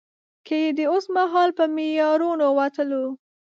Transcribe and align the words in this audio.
که 0.45 0.55
يې 0.63 0.69
د 0.77 0.79
اوسمهال 0.93 1.49
په 1.57 1.63
معیارونو 1.75 2.45
وتلو. 2.57 3.05